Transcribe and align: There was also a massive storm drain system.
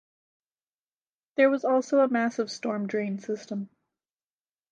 There 1.35 1.51
was 1.51 1.63
also 1.63 1.99
a 1.99 2.07
massive 2.09 2.49
storm 2.49 2.87
drain 2.87 3.19
system. 3.19 3.69